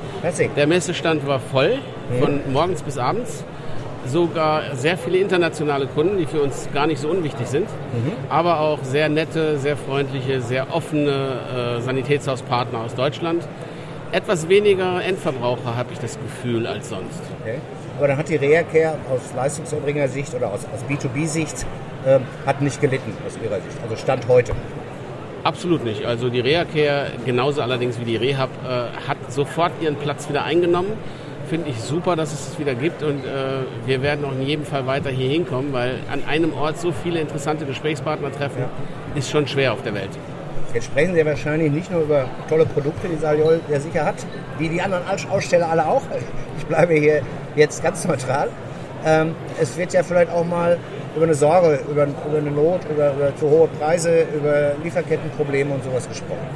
Der 0.56 0.66
Messestand 0.66 1.26
war 1.26 1.40
voll, 1.40 1.78
von 2.20 2.40
morgens 2.52 2.82
bis 2.82 2.99
abends. 2.99 3.44
Sogar 4.06 4.76
sehr 4.76 4.99
viele 4.99 5.16
internationale 5.18 5.87
Kunden, 5.87 6.18
die 6.18 6.26
für 6.26 6.42
uns 6.42 6.68
gar 6.75 6.87
nicht 6.87 7.00
so 7.00 7.08
unwichtig 7.08 7.46
sind, 7.46 7.66
mhm. 7.66 8.12
aber 8.28 8.61
auch 8.61 8.80
sehr 8.82 9.08
nette, 9.08 9.58
sehr 9.58 9.78
freundliche, 9.78 10.42
sehr 10.42 10.75
offene 10.75 11.78
äh, 11.78 11.80
Sanitätshauspartner 11.80 12.80
aus 12.80 12.94
Deutschland. 12.94 13.49
Etwas 14.12 14.49
weniger 14.50 15.02
Endverbraucher 15.02 15.75
habe 15.75 15.88
ich 15.94 15.99
das 15.99 16.18
Gefühl 16.20 16.66
als 16.66 16.90
sonst. 16.90 17.23
Okay. 17.40 17.58
Aber 17.96 18.08
dann 18.08 18.18
hat 18.18 18.28
die 18.28 18.37
Reha-Care 18.37 18.96
aus 19.11 19.23
Leistungserbringer-Sicht 19.34 20.34
oder 20.34 20.52
aus, 20.52 20.66
aus 20.73 20.84
B2B-Sicht 20.88 21.64
äh, 22.04 22.20
hat 22.46 22.61
nicht 22.61 22.80
gelitten 22.80 23.16
aus 23.26 23.38
Ihrer 23.42 23.56
Sicht, 23.56 23.78
also 23.82 23.96
Stand 23.96 24.28
heute. 24.28 24.52
Absolut 25.44 25.84
nicht. 25.84 26.06
Also 26.06 26.30
die 26.30 26.40
Reha-Care, 26.40 27.12
genauso 27.26 27.60
allerdings 27.60 28.00
wie 28.00 28.04
die 28.04 28.16
Rehab, 28.16 28.48
äh, 28.64 29.06
hat 29.06 29.18
sofort 29.30 29.72
ihren 29.82 29.96
Platz 29.96 30.26
wieder 30.30 30.42
eingenommen. 30.42 30.92
Finde 31.50 31.68
ich 31.68 31.78
super, 31.78 32.16
dass 32.16 32.32
es 32.32 32.48
es 32.48 32.58
wieder 32.58 32.74
gibt 32.74 33.02
und 33.02 33.22
äh, 33.26 33.60
wir 33.84 34.00
werden 34.00 34.24
auch 34.24 34.32
in 34.32 34.40
jedem 34.40 34.64
Fall 34.64 34.86
weiter 34.86 35.10
hier 35.10 35.28
hinkommen, 35.28 35.74
weil 35.74 35.98
an 36.10 36.24
einem 36.26 36.54
Ort 36.54 36.78
so 36.78 36.92
viele 36.92 37.20
interessante 37.20 37.66
Gesprächspartner 37.66 38.32
treffen, 38.32 38.60
ja. 38.60 38.70
ist 39.14 39.30
schon 39.30 39.46
schwer 39.46 39.74
auf 39.74 39.82
der 39.82 39.94
Welt. 39.94 40.08
Jetzt 40.72 40.86
sprechen 40.86 41.14
Sie 41.14 41.24
wahrscheinlich 41.26 41.70
nicht 41.70 41.92
nur 41.92 42.00
über 42.00 42.24
tolle 42.48 42.64
Produkte, 42.64 43.06
die 43.08 43.16
Saliol 43.16 43.60
ja 43.70 43.78
sicher 43.78 44.06
hat, 44.06 44.16
wie 44.56 44.70
die 44.70 44.80
anderen 44.80 45.04
Aussteller 45.30 45.68
alle 45.68 45.86
auch. 45.86 46.02
Ich 46.56 46.64
bleibe 46.64 46.94
hier 46.94 47.20
jetzt 47.54 47.82
ganz 47.82 48.06
neutral. 48.06 48.48
Ähm, 49.04 49.34
es 49.60 49.76
wird 49.76 49.92
ja 49.92 50.02
vielleicht 50.02 50.32
auch 50.32 50.46
mal 50.46 50.78
über 51.14 51.25
eine 51.25 51.35
Sorge, 51.35 51.80
über, 51.90 52.04
über 52.04 52.38
eine 52.38 52.50
Not, 52.50 52.80
über, 52.90 53.12
über 53.12 53.37
zu 53.37 53.49
hohe 53.49 53.68
Preise, 53.78 54.26
über 54.35 54.73
Lieferkettenprobleme 54.83 55.75
und 55.75 55.85
sowas 55.85 56.09
gesprochen. 56.09 56.47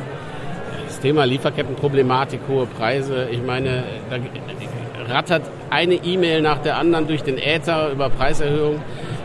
Das 0.86 1.00
Thema 1.00 1.24
Lieferkettenproblematik, 1.24 2.40
hohe 2.48 2.66
Preise, 2.66 3.28
ich 3.30 3.42
meine, 3.42 3.84
da 4.10 5.14
rattert 5.14 5.42
eine 5.70 5.94
E-Mail 5.94 6.42
nach 6.42 6.58
der 6.58 6.76
anderen 6.76 7.06
durch 7.06 7.22
den 7.22 7.38
Äther 7.38 7.90
über 7.92 8.10
Preiserhöhungen. 8.10 8.80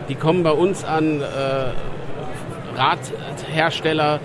Die 0.08 0.14
kommen 0.14 0.42
bei 0.42 0.52
uns 0.52 0.84
an, 0.84 1.20
äh, 1.20 1.24
Radhersteller 2.76 4.20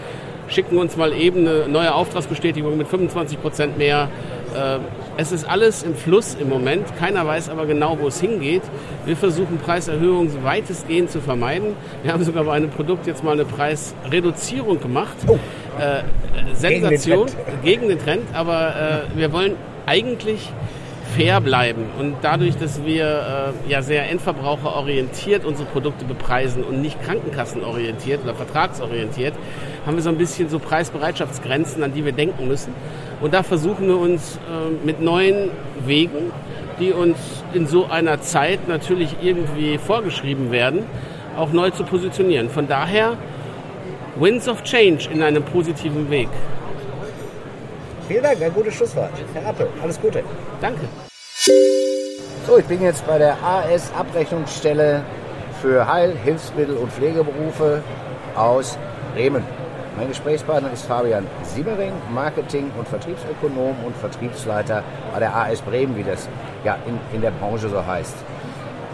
schicken 0.47 0.77
uns 0.77 0.97
mal 0.97 1.13
eben 1.13 1.47
eine 1.47 1.67
neue 1.67 1.93
Auftragsbestätigung 1.93 2.77
mit 2.77 2.87
25 2.87 3.41
Prozent 3.41 3.77
mehr. 3.77 4.09
Äh, 4.55 4.79
es 5.17 5.31
ist 5.31 5.47
alles 5.47 5.83
im 5.83 5.95
Fluss 5.95 6.35
im 6.39 6.49
Moment. 6.49 6.85
Keiner 6.97 7.25
weiß 7.25 7.49
aber 7.49 7.65
genau, 7.65 7.97
wo 7.99 8.07
es 8.07 8.19
hingeht. 8.19 8.63
Wir 9.05 9.17
versuchen 9.17 9.57
Preiserhöhungen 9.57 10.43
weitestgehend 10.43 11.11
zu 11.11 11.21
vermeiden. 11.21 11.75
Wir 12.03 12.13
haben 12.13 12.23
sogar 12.23 12.43
bei 12.43 12.53
einem 12.53 12.69
Produkt 12.69 13.07
jetzt 13.07 13.23
mal 13.23 13.33
eine 13.33 13.45
Preisreduzierung 13.45 14.79
gemacht. 14.79 15.15
Oh. 15.27 15.37
Äh, 15.79 16.03
Sensation 16.55 17.27
gegen 17.27 17.37
den, 17.37 17.61
gegen 17.63 17.89
den 17.89 17.99
Trend, 17.99 18.23
aber 18.33 19.05
äh, 19.13 19.17
wir 19.17 19.31
wollen 19.31 19.55
eigentlich 19.85 20.49
fair 21.15 21.41
bleiben. 21.41 21.85
Und 21.99 22.15
dadurch, 22.21 22.57
dass 22.57 22.83
wir 22.85 23.53
äh, 23.67 23.71
ja 23.71 23.81
sehr 23.81 24.09
endverbraucherorientiert 24.09 25.45
unsere 25.45 25.67
Produkte 25.69 26.05
bepreisen 26.05 26.63
und 26.63 26.81
nicht 26.81 27.01
krankenkassenorientiert 27.03 28.23
oder 28.23 28.35
vertragsorientiert, 28.35 29.33
haben 29.89 29.95
wir 29.95 30.03
so 30.03 30.09
ein 30.09 30.19
bisschen 30.19 30.49
so 30.49 30.59
Preisbereitschaftsgrenzen, 30.59 31.81
an 31.81 31.91
die 31.95 32.05
wir 32.05 32.11
denken 32.11 32.47
müssen. 32.47 32.75
Und 33.21 33.33
da 33.33 33.41
versuchen 33.41 33.87
wir 33.87 33.97
uns 33.97 34.35
äh, 34.35 34.85
mit 34.85 35.01
neuen 35.01 35.49
Wegen, 35.83 36.31
die 36.79 36.91
uns 36.91 37.17
in 37.55 37.65
so 37.65 37.87
einer 37.87 38.21
Zeit 38.21 38.67
natürlich 38.67 39.15
irgendwie 39.23 39.79
vorgeschrieben 39.79 40.51
werden, 40.51 40.85
auch 41.35 41.51
neu 41.53 41.71
zu 41.71 41.83
positionieren. 41.85 42.51
Von 42.51 42.67
daher 42.67 43.17
Winds 44.15 44.47
of 44.47 44.61
Change 44.61 45.09
in 45.11 45.23
einem 45.23 45.41
positiven 45.41 46.07
Weg. 46.11 46.29
Vielen 48.07 48.21
Dank, 48.21 48.39
ein 48.43 48.53
gutes 48.53 48.75
Schlusswort. 48.75 49.09
Herr 49.33 49.49
Appel, 49.49 49.69
alles 49.81 49.99
Gute. 49.99 50.21
Danke. 50.61 50.81
So, 52.45 52.59
ich 52.59 52.65
bin 52.65 52.83
jetzt 52.83 53.07
bei 53.07 53.17
der 53.17 53.35
AS 53.43 53.91
Abrechnungsstelle 53.97 55.01
für 55.63 55.91
Heil-, 55.91 56.15
Hilfsmittel- 56.23 56.77
und 56.77 56.91
Pflegeberufe 56.91 57.81
aus 58.35 58.77
Bremen. 59.15 59.43
Mein 59.99 60.07
Gesprächspartner 60.07 60.71
ist 60.71 60.85
Fabian 60.85 61.27
Siebering, 61.43 61.91
Marketing- 62.13 62.71
und 62.77 62.87
Vertriebsökonom 62.87 63.75
und 63.85 63.93
Vertriebsleiter 63.97 64.81
bei 65.11 65.19
der 65.19 65.35
AS 65.35 65.61
Bremen, 65.61 65.93
wie 65.97 66.03
das 66.03 66.29
ja 66.63 66.77
in, 66.87 66.97
in 67.13 67.21
der 67.21 67.31
Branche 67.31 67.67
so 67.67 67.85
heißt. 67.85 68.15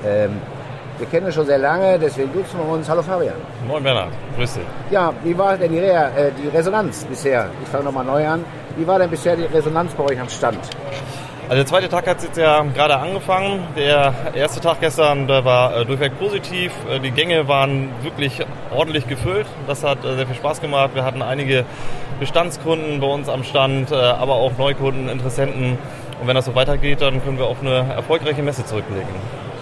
Ähm, 0.03 0.41
wir 0.97 1.05
kennen 1.05 1.27
uns 1.27 1.35
schon 1.35 1.45
sehr 1.45 1.59
lange, 1.59 1.99
deswegen 1.99 2.33
duzen 2.33 2.57
wir 2.57 2.73
uns. 2.73 2.89
Hallo 2.89 3.03
Fabian. 3.03 3.35
Moin 3.67 3.83
Bernhard, 3.83 4.13
grüß 4.35 4.55
dich. 4.55 4.63
Ja, 4.89 5.13
wie 5.23 5.37
war 5.37 5.55
denn 5.55 5.73
die, 5.73 5.77
Re 5.77 6.09
äh, 6.17 6.31
die 6.41 6.47
Resonanz 6.47 7.05
bisher? 7.05 7.49
Ich 7.61 7.69
fange 7.69 7.83
nochmal 7.83 8.05
neu 8.05 8.27
an. 8.27 8.43
Wie 8.75 8.87
war 8.87 8.97
denn 8.97 9.11
bisher 9.11 9.35
die 9.35 9.43
Resonanz 9.43 9.93
bei 9.93 10.05
euch 10.05 10.19
am 10.19 10.29
Stand? 10.29 10.57
Also 11.47 11.57
der 11.57 11.67
zweite 11.67 11.89
Tag 11.89 12.07
hat 12.07 12.23
jetzt 12.23 12.37
ja 12.37 12.63
gerade 12.73 12.97
angefangen. 12.97 13.67
Der 13.75 14.15
erste 14.33 14.59
Tag 14.61 14.79
gestern, 14.79 15.27
der 15.27 15.45
war 15.45 15.77
äh, 15.77 15.85
durchweg 15.85 16.17
positiv. 16.17 16.71
Äh, 16.89 16.99
die 16.99 17.11
Gänge 17.11 17.47
waren 17.47 17.91
wirklich 18.01 18.43
ordentlich 18.75 19.07
gefüllt. 19.07 19.45
Das 19.67 19.83
hat 19.83 20.03
äh, 20.03 20.15
sehr 20.15 20.25
viel 20.25 20.35
Spaß 20.35 20.59
gemacht. 20.59 20.95
Wir 20.95 21.05
hatten 21.05 21.21
einige 21.21 21.63
Bestandskunden 22.19 22.99
bei 22.99 23.05
uns 23.05 23.29
am 23.29 23.43
Stand, 23.43 23.91
äh, 23.91 23.95
aber 23.95 24.33
auch 24.33 24.57
Neukunden, 24.57 25.07
Interessenten. 25.07 25.77
Und 26.19 26.27
wenn 26.27 26.35
das 26.35 26.45
so 26.45 26.55
weitergeht, 26.55 27.01
dann 27.01 27.23
können 27.23 27.37
wir 27.37 27.45
auf 27.45 27.61
eine 27.61 27.93
erfolgreiche 27.93 28.41
Messe 28.41 28.65
zurückblicken. 28.65 29.13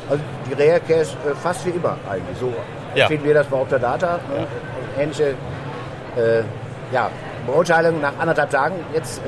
Also 0.09 0.23
die 0.49 0.53
Reha-Care 0.53 1.01
ist 1.01 1.17
äh, 1.25 1.35
fast 1.35 1.65
wie 1.65 1.71
immer 1.71 1.97
eigentlich. 2.09 2.37
So 2.37 2.53
ja. 2.95 3.07
finden 3.07 3.25
wir 3.25 3.33
das 3.33 3.47
bei 3.47 3.57
Optadata. 3.57 4.19
Ne? 4.29 4.47
Ja. 4.95 5.03
Ähnliche 5.03 5.35
äh, 6.15 6.43
ja, 6.93 7.09
Beurteilung 7.45 7.99
nach 7.99 8.13
anderthalb 8.19 8.51
Tagen. 8.51 8.75
Jetzt 8.93 9.21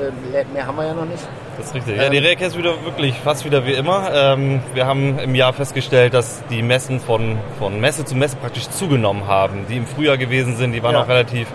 mehr 0.54 0.66
haben 0.66 0.76
wir 0.76 0.86
ja 0.86 0.94
noch 0.94 1.04
nicht. 1.04 1.28
Das 1.56 1.66
ist 1.66 1.74
richtig. 1.74 1.96
Ja, 1.96 2.08
die 2.08 2.18
Rehrke 2.18 2.44
ist 2.44 2.56
wieder 2.56 2.84
wirklich 2.84 3.14
fast 3.20 3.44
wieder 3.44 3.64
wie 3.66 3.72
immer. 3.72 4.10
Ähm, 4.12 4.60
wir 4.74 4.86
haben 4.86 5.18
im 5.18 5.34
Jahr 5.34 5.52
festgestellt, 5.52 6.12
dass 6.14 6.42
die 6.50 6.62
Messen 6.62 7.00
von, 7.00 7.38
von 7.58 7.80
Messe 7.80 8.04
zu 8.04 8.14
Messe 8.14 8.36
praktisch 8.36 8.68
zugenommen 8.68 9.26
haben. 9.26 9.66
Die 9.68 9.78
im 9.78 9.86
Frühjahr 9.86 10.18
gewesen 10.18 10.56
sind, 10.56 10.72
die 10.72 10.82
waren 10.82 10.94
ja. 10.94 11.02
auch 11.02 11.08
relativ 11.08 11.48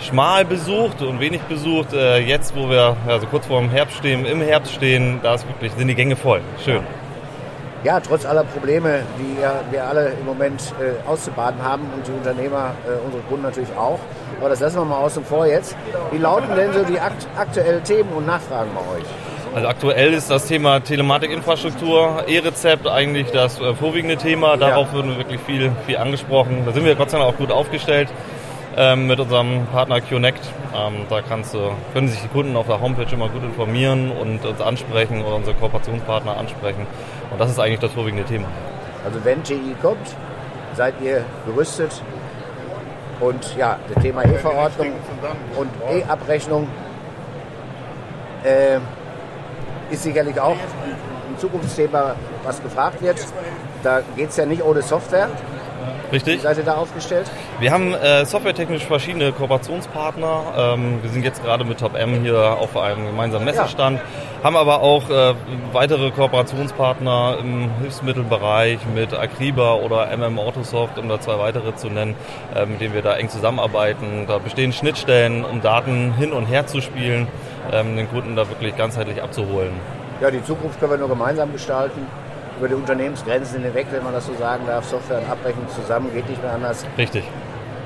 schmal 0.00 0.44
besucht 0.44 1.02
und 1.02 1.20
wenig 1.20 1.40
besucht. 1.42 1.92
Äh, 1.92 2.18
jetzt, 2.18 2.54
wo 2.54 2.70
wir 2.70 2.96
also 3.06 3.26
kurz 3.26 3.46
vor 3.46 3.60
dem 3.60 3.70
Herbst 3.70 3.96
stehen, 3.96 4.24
im 4.26 4.40
Herbst 4.40 4.72
stehen, 4.74 5.20
da 5.22 5.34
ist 5.34 5.46
wirklich, 5.46 5.72
sind 5.72 5.88
die 5.88 5.94
Gänge 5.94 6.16
voll. 6.16 6.40
Schön. 6.64 6.82
Ja, 7.84 8.00
trotz 8.00 8.26
aller 8.26 8.42
Probleme, 8.42 9.02
die 9.18 9.40
ja 9.40 9.60
wir 9.70 9.86
alle 9.86 10.08
im 10.10 10.26
Moment 10.26 10.74
äh, 10.80 11.08
auszubaden 11.08 11.62
haben 11.62 11.82
und 11.94 12.06
die 12.06 12.10
Unternehmer, 12.10 12.74
äh, 12.84 13.04
unsere 13.04 13.22
Kunden 13.24 13.44
natürlich 13.44 13.70
auch. 13.76 14.00
Aber 14.40 14.48
das 14.48 14.60
lassen 14.60 14.78
wir 14.78 14.84
mal 14.84 14.98
außen 14.98 15.24
vor 15.24 15.46
jetzt. 15.46 15.76
Wie 16.10 16.18
lauten 16.18 16.54
denn 16.56 16.72
so 16.72 16.82
die 16.84 16.98
akt 16.98 17.26
aktuellen 17.36 17.82
Themen 17.84 18.10
und 18.12 18.26
Nachfragen 18.26 18.70
bei 18.74 18.98
euch? 18.98 19.04
Also 19.58 19.70
aktuell 19.70 20.14
ist 20.14 20.30
das 20.30 20.46
Thema 20.46 20.78
Telematikinfrastruktur, 20.78 22.22
E-Rezept 22.28 22.86
eigentlich 22.86 23.32
das 23.32 23.60
äh, 23.60 23.74
vorwiegende 23.74 24.16
Thema. 24.16 24.56
Darauf 24.56 24.92
ja. 24.92 25.02
wird 25.02 25.18
wirklich 25.18 25.40
viel, 25.40 25.72
viel 25.84 25.96
angesprochen. 25.96 26.62
Da 26.64 26.70
sind 26.70 26.84
wir 26.84 26.94
Gott 26.94 27.10
sei 27.10 27.18
Dank 27.18 27.28
auch 27.28 27.36
gut 27.36 27.50
aufgestellt 27.50 28.08
ähm, 28.76 29.08
mit 29.08 29.18
unserem 29.18 29.66
Partner 29.66 30.00
Connect. 30.00 30.38
Ähm, 30.76 31.06
da 31.10 31.22
kannst 31.22 31.54
du, 31.54 31.72
können 31.92 32.06
sich 32.06 32.20
die 32.20 32.28
Kunden 32.28 32.54
auf 32.56 32.68
der 32.68 32.80
Homepage 32.80 33.12
immer 33.12 33.28
gut 33.30 33.42
informieren 33.42 34.12
und 34.12 34.44
uns 34.46 34.60
ansprechen 34.60 35.24
oder 35.24 35.34
unsere 35.34 35.56
Kooperationspartner 35.56 36.36
ansprechen. 36.36 36.86
Und 37.32 37.40
das 37.40 37.50
ist 37.50 37.58
eigentlich 37.58 37.80
das 37.80 37.90
vorwiegende 37.90 38.26
Thema. 38.26 38.46
Also 39.04 39.24
wenn 39.24 39.42
GE 39.42 39.74
kommt, 39.82 40.14
seid 40.74 40.94
ihr 41.02 41.24
gerüstet 41.46 42.00
und 43.18 43.56
ja, 43.56 43.76
das 43.92 44.04
Thema 44.04 44.24
E-Verordnung 44.24 44.92
und 45.56 45.70
E-Abrechnung 45.90 46.68
äh, 48.44 48.78
ist 49.90 50.02
sicherlich 50.02 50.40
auch 50.40 50.56
ein 50.56 51.38
Zukunftsthema, 51.38 52.14
was 52.44 52.62
gefragt 52.62 53.02
wird. 53.02 53.24
Da 53.82 54.00
geht 54.16 54.30
es 54.30 54.36
ja 54.36 54.46
nicht 54.46 54.62
ohne 54.62 54.82
Software. 54.82 55.28
Richtig. 56.12 56.38
Wie 56.38 56.42
seid 56.42 56.56
ihr 56.56 56.64
da 56.64 56.76
aufgestellt? 56.76 57.30
Wir 57.60 57.70
haben 57.70 57.92
äh, 57.92 58.24
softwaretechnisch 58.24 58.84
verschiedene 58.84 59.32
Kooperationspartner. 59.32 60.42
Ähm, 60.56 61.02
wir 61.02 61.10
sind 61.10 61.24
jetzt 61.24 61.42
gerade 61.42 61.64
mit 61.64 61.78
Top 61.78 61.94
M 61.94 62.22
hier 62.22 62.56
auf 62.58 62.76
einem 62.76 63.06
gemeinsamen 63.06 63.44
Messestand, 63.44 63.98
ja. 63.98 64.44
haben 64.44 64.56
aber 64.56 64.80
auch 64.80 65.10
äh, 65.10 65.34
weitere 65.72 66.10
Kooperationspartner 66.10 67.38
im 67.40 67.70
Hilfsmittelbereich 67.80 68.78
mit 68.94 69.12
Akriba 69.12 69.74
oder 69.74 70.10
MM 70.16 70.38
Autosoft, 70.38 70.98
um 70.98 71.08
da 71.08 71.20
zwei 71.20 71.38
weitere 71.38 71.74
zu 71.76 71.88
nennen, 71.88 72.14
äh, 72.54 72.64
mit 72.64 72.80
denen 72.80 72.94
wir 72.94 73.02
da 73.02 73.14
eng 73.16 73.28
zusammenarbeiten. 73.28 74.24
Da 74.26 74.38
bestehen 74.38 74.72
Schnittstellen, 74.72 75.44
um 75.44 75.60
Daten 75.60 76.14
hin 76.14 76.32
und 76.32 76.46
her 76.46 76.66
zu 76.66 76.80
spielen, 76.80 77.28
den 77.72 78.08
Kunden 78.10 78.36
da 78.36 78.48
wirklich 78.48 78.76
ganzheitlich 78.76 79.22
abzuholen. 79.22 79.72
Ja, 80.20 80.30
die 80.30 80.42
Zukunft 80.42 80.80
können 80.80 80.92
wir 80.92 80.98
nur 80.98 81.08
gemeinsam 81.08 81.52
gestalten 81.52 82.06
über 82.58 82.68
die 82.68 82.74
Unternehmensgrenzen 82.74 83.62
hinweg, 83.62 83.86
wenn 83.90 84.02
man 84.02 84.12
das 84.12 84.26
so 84.26 84.34
sagen 84.34 84.64
darf. 84.66 84.84
Software 84.84 85.18
und 85.18 85.30
Abrechnung 85.30 85.66
zusammen 85.74 86.12
geht 86.12 86.28
nicht 86.28 86.42
mehr 86.42 86.52
anders. 86.52 86.84
Richtig. 86.96 87.24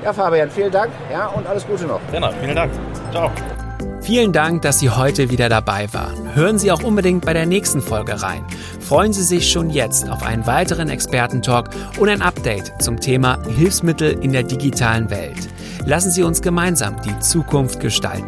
Ja, 0.03 0.11
Fabian, 0.11 0.49
vielen 0.49 0.71
Dank 0.71 0.91
ja, 1.11 1.27
und 1.27 1.47
alles 1.47 1.65
Gute 1.65 1.85
noch. 1.85 1.99
Genau, 2.11 2.29
vielen 2.41 2.55
Dank. 2.55 2.71
Ciao. 3.11 3.31
Vielen 4.01 4.33
Dank, 4.33 4.63
dass 4.63 4.79
Sie 4.79 4.89
heute 4.89 5.29
wieder 5.29 5.47
dabei 5.47 5.87
waren. 5.93 6.35
Hören 6.35 6.57
Sie 6.57 6.73
auch 6.73 6.83
unbedingt 6.83 7.25
bei 7.25 7.31
der 7.31 7.45
nächsten 7.45 7.81
Folge 7.81 8.21
rein. 8.21 8.45
Freuen 8.81 9.13
Sie 9.13 9.23
sich 9.23 9.49
schon 9.49 9.69
jetzt 9.69 10.09
auf 10.09 10.23
einen 10.23 10.45
weiteren 10.45 10.89
Expertentalk 10.89 11.69
und 11.97 12.09
ein 12.09 12.21
Update 12.21 12.73
zum 12.81 12.99
Thema 12.99 13.39
Hilfsmittel 13.47 14.17
in 14.21 14.33
der 14.33 14.43
digitalen 14.43 15.09
Welt. 15.09 15.47
Lassen 15.85 16.11
Sie 16.11 16.23
uns 16.23 16.41
gemeinsam 16.41 17.01
die 17.01 17.17
Zukunft 17.19 17.79
gestalten. 17.79 18.27